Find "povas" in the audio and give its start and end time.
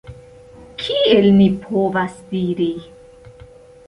1.65-2.15